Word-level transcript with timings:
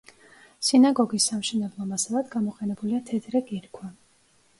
სინაგოგის 0.67 1.27
სამშენებლო 1.31 1.87
მასალად 1.89 2.31
გამოყენებულია 2.37 3.03
თეთრი 3.11 3.43
კირქვა. 3.51 3.91